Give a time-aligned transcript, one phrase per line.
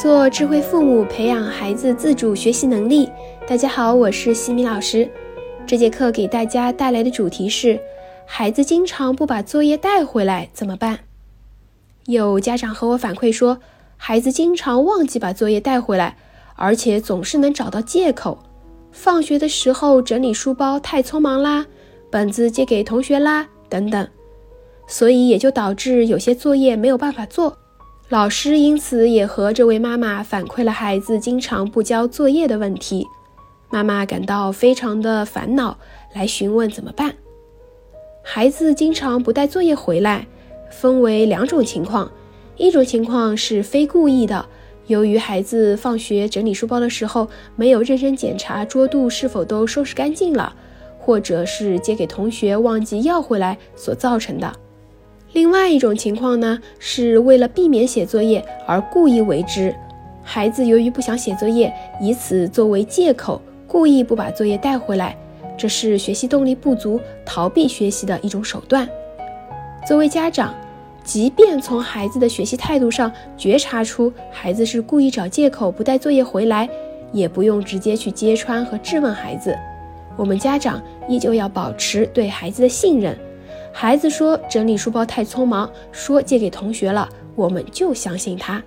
[0.00, 3.10] 做智慧父母，培养孩子自主学习能力。
[3.48, 5.10] 大家好，我是西米老师。
[5.66, 7.80] 这节课给大家带来的主题是：
[8.24, 11.00] 孩子经常不把作业带回来怎么办？
[12.06, 13.58] 有家长和我反馈说，
[13.96, 16.16] 孩子经常忘记把作业带回来，
[16.54, 18.38] 而且总是能找到借口。
[18.92, 21.66] 放学的时候整理书包太匆忙啦，
[22.08, 24.06] 本子借给同学啦，等等，
[24.86, 27.58] 所以也就导致有些作业没有办法做。
[28.10, 33.06] 老师因此也和这位妈妈反馈了孩子经常不交作业的问题，
[33.68, 35.76] 妈妈感到非常的烦恼，
[36.14, 37.14] 来询问怎么办。
[38.22, 40.26] 孩子经常不带作业回来，
[40.70, 42.10] 分为两种情况，
[42.56, 44.46] 一种情况是非故意的，
[44.86, 50.56] 由于孩子放学整理书包的时候没有认真检查桌肚是否都收拾干净了，
[50.98, 54.50] 或者是借给同学忘记要回来所造成的。
[55.32, 59.74] 另外一种情况呢，是为了避免写作业而故意为之。
[60.22, 65.16] 孩子由于不想写作业，以此作为借口，故意不把作业带回来，
[65.56, 68.88] 这是学习动力不足、逃避学习的一种手段。
[69.86, 70.54] 作为家长，
[71.04, 76.68] 即便从孩子的学习态度上觉察出孩子是故意找借口不带作业回来，
[77.12, 79.56] 也不用直接去揭穿和质问孩子。
[80.16, 83.16] 我们家长依旧要保持对孩子的信任。
[83.72, 88.62] 孩子说整理书包太匆忙，说借给同学了，我们就相信他。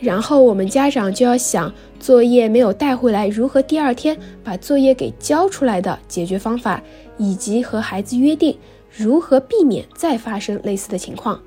[0.00, 6.82] 然后我们家长就要想作业没有带回来，如何第二天把作业给交出来的解决方法，
[7.18, 8.58] 以及和孩子约定
[8.90, 11.40] 如何避免再发生类似的情况。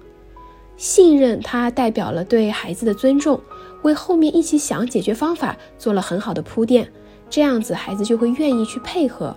[0.77, 3.39] 信任它代表了对孩子的尊重，
[3.81, 6.87] 为后面一起想解决方法做了很好的铺垫。
[7.29, 9.35] 这样子孩子就会愿意去配合。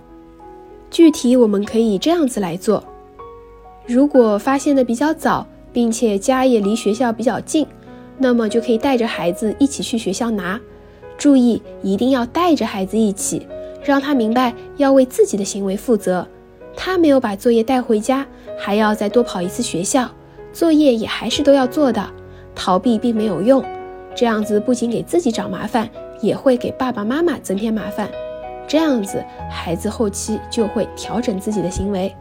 [0.89, 2.81] 具体我们可以这样子来做。
[3.89, 7.65] 如果发现的比较早，并且家也离学校比较近，
[8.19, 10.61] 那么就可以带着孩子一起去学校拿。
[11.17, 13.47] 注意，一定要带着孩子一起，
[13.83, 16.27] 让他明白要为自己的行为负责。
[16.75, 18.23] 他没有把作业带回家，
[18.59, 20.07] 还要再多跑一次学校，
[20.53, 22.07] 作业也还是都要做的。
[22.53, 23.65] 逃避并没有用，
[24.13, 25.89] 这样子不仅给自己找麻烦，
[26.21, 28.07] 也会给爸爸妈妈增添麻烦。
[28.67, 32.15] 这样子，孩子后期就会调整自己的行为。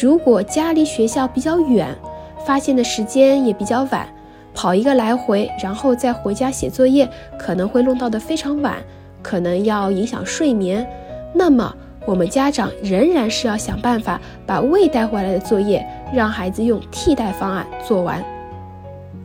[0.00, 1.96] 如果家离学校比较远，
[2.44, 4.06] 发现的时间也比较晚，
[4.52, 7.08] 跑一个来回，然后再回家写作业，
[7.38, 8.76] 可能会弄到的非常晚，
[9.22, 10.86] 可能要影响睡眠。
[11.32, 11.74] 那么
[12.04, 18.24] 我们家长仍然是要想办法把未带回来的作业，让孩子用替代方案做完。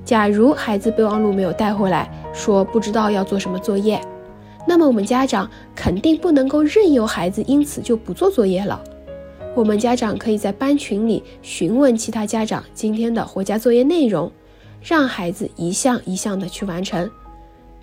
[0.06, 4.00] 假如孩子备忘录没有带回来，说不知道要做什么作业，
[4.68, 8.80] 那么我们家长肯定不能够任由孩子因此就不做作业了。
[9.54, 14.32] 我们家长可以在班群里询问其他家长今天的回家作业内容，
[14.82, 17.10] 让孩子一项一项的去完成。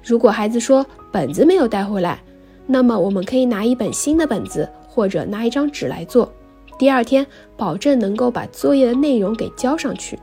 [0.02, 2.18] 如果孩子说本子没有带回来，
[2.66, 6.32] 那么我们可以拿一本新的本子或者拿一张纸来做，
[6.78, 10.18] 第二天保证能够把作业的内容给交上去。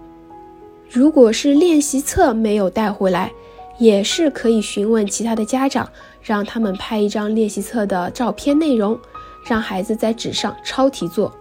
[0.89, 3.31] 如果是练习册没有带回来，
[3.77, 5.87] 也是可以询问其他的家长，
[6.23, 8.99] 让他们拍一张练习册的照片内容。
[9.45, 11.33] 让孩子在纸上抄题做。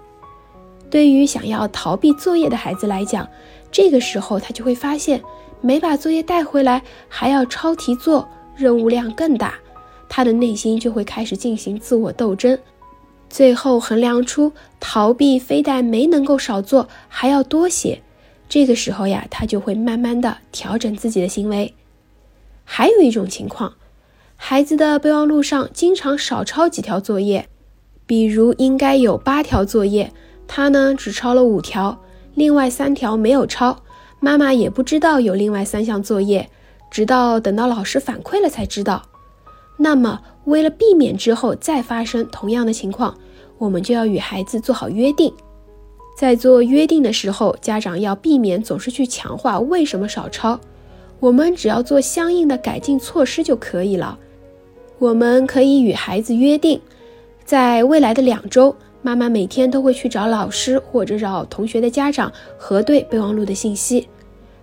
[0.91, 3.29] 对于想要逃避作业的孩子来讲，
[3.73, 5.21] 这个时候他就会发现，
[5.61, 9.55] 没把作业带回来还要抄题做，任务量更大，
[10.09, 12.57] 他的内心就会开始进行自我斗争，
[13.29, 18.01] 最后衡量出逃避非但没能够少做，还要多写。
[18.49, 21.75] 这个时候呀，他就会慢慢的调整自己的行为。
[22.65, 23.75] 还有一种情况，
[24.37, 27.49] 孩子的备忘录上经常少抄几条作业。
[28.07, 30.13] 比如应该有八条作业，
[30.47, 32.01] 他呢只抄了五条，
[32.35, 33.83] 另外三条没有抄，
[34.21, 36.51] 妈妈也不知道有另外三项作业，
[36.91, 39.03] 直到等到老师反馈了才知道。
[39.77, 43.17] 那么为了避免之后再发生同样的情况，
[43.59, 45.33] 我们就要与孩子做好约定。
[46.17, 50.61] 在做约定的时候，家长要避免总是去强化为什么少抄，
[51.19, 54.19] 我们只要做相应的改进措施就可以了。
[54.99, 56.81] 我们可以与孩子约定。
[57.45, 64.09] 在未来的两周，妈妈每天都会去找老师或者找同学的家长核对备忘录的信息。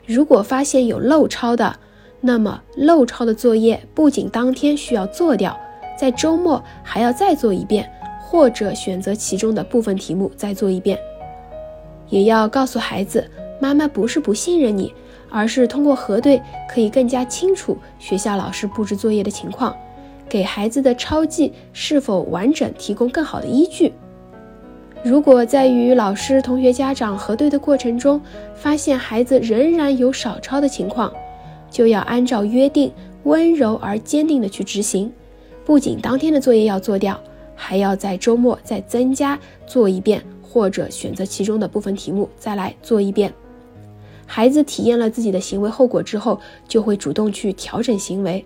[0.07, 1.75] 如果发现有漏抄的，
[2.19, 5.56] 那么漏抄的作业不仅当天需要做掉，
[5.95, 7.88] 在周末还要再做一遍，
[8.19, 10.98] 或者选择其中的部分题目再做一遍。
[12.10, 13.30] 也要告诉孩子，
[13.60, 14.92] 妈妈不是不信任你，
[15.30, 19.75] 而是通过核对可以更加清楚学校老师布置作业的情况。
[20.31, 23.92] 给孩子的抄记是否完整提供更好的依据。
[25.04, 28.22] 如果在与老师、同学、家长核对的过程中，
[28.56, 31.12] 发现孩子仍然有少抄的情况，
[31.69, 32.89] 就要按照约定
[33.24, 35.12] 温柔而坚定地去执行。
[35.66, 37.19] 不仅当天的作业要做掉，
[37.54, 39.38] 还要在周末再增加
[39.68, 43.33] 做一遍，或者选择其中的部分题目再来做一遍。
[44.25, 46.39] 孩子体验了自己的行为后果之后，
[46.69, 48.45] 就会主动去调整行为。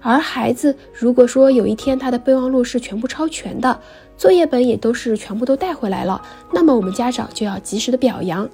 [0.00, 3.80] 而孩子如果说有一天他的备忘录是全部抄全的，
[4.16, 6.20] 作业本也都是全部都带回来了，
[6.52, 8.48] 那么我们家长就要及时的表扬，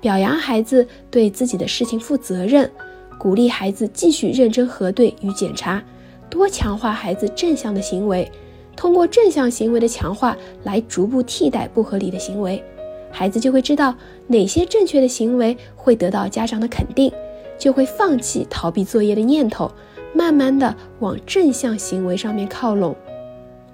[0.00, 2.70] 表扬孩子对自己的事情负责任，
[3.18, 5.82] 鼓励孩子继续认真核对与检查，
[6.28, 8.30] 多强化孩子正向的行为，
[8.74, 12.62] 通过正向行为的强化来逐步替代不合理的行为，
[13.10, 13.94] 孩子就会知道
[14.26, 17.10] 哪些正确的行为会得到家长的肯定，
[17.58, 19.70] 就会放弃逃避作业的念头。
[20.16, 22.96] 慢慢的往正向行为上面靠拢。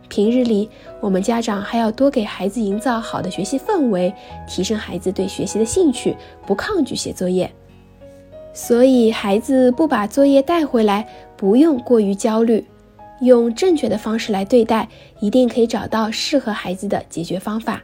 [0.08, 0.68] 平日里，
[1.00, 4.12] 我们家长还要多给孩子营造好的学习氛围，
[4.48, 7.50] 提升孩子对学习的兴趣，不抗拒写作业。
[8.52, 12.66] 所以，孩子不把作业带回来，不用过于焦虑，
[13.20, 14.88] 用正确的方式来对待，
[15.20, 17.80] 一定可以找到适合孩子的解决方法。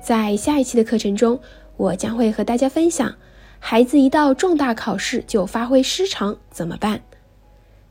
[0.00, 1.38] 在下一期的课程中，
[1.76, 3.12] 我将会和大家分享，
[3.58, 7.02] 孩子一到重大考试就发挥失常怎么办。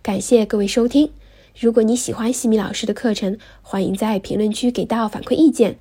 [0.10, 1.12] 感谢各位收听。
[1.56, 5.78] 如果你喜欢西米老师的课程，欢迎在评论区给到反馈意见。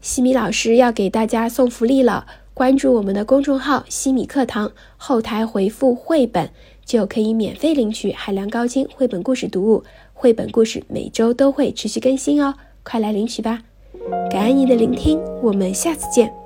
[0.00, 6.50] 西米老师要给大家送福利了，关注我们的公众号“西米课堂”，后台回复“绘本”
[6.84, 9.84] 就可以免费领取海量高清绘本故事读物。
[10.14, 12.52] 绘本故事每周都会持续更新哦，
[12.82, 13.62] 快来领取吧！
[14.28, 16.39] 感恩你的聆听，我们下次见。